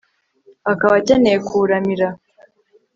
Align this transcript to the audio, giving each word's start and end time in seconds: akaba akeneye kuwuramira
akaba 0.71 0.95
akeneye 1.01 1.37
kuwuramira 1.47 2.07